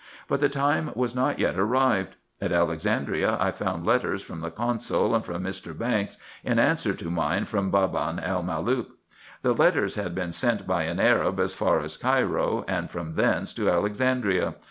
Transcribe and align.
But 0.27 0.39
the 0.39 0.49
time 0.49 0.89
was 0.95 1.13
not 1.13 1.37
yet 1.37 1.59
arrived. 1.59 2.15
At 2.41 2.51
Alexandria 2.51 3.37
I 3.39 3.51
found 3.51 3.85
letters 3.85 4.23
from 4.23 4.41
the 4.41 4.49
consul 4.49 5.13
and 5.13 5.23
from 5.23 5.43
Mr. 5.43 5.77
Bankes, 5.77 6.17
in 6.43 6.57
answer 6.57 6.95
to 6.95 7.11
mine 7.11 7.45
from 7.45 7.71
Baban 7.71 8.19
el 8.19 8.41
Malook. 8.41 8.87
The 9.43 9.53
letters 9.53 9.93
had 9.97 10.15
been 10.15 10.33
sent 10.33 10.65
by 10.65 10.85
an 10.85 10.99
Arab 10.99 11.39
as 11.39 11.53
far 11.53 11.81
as 11.81 11.97
Cairo, 11.97 12.65
and 12.67 12.89
from 12.89 13.13
thence 13.13 13.53
to 13.53 13.69
Alexandria. 13.69 14.55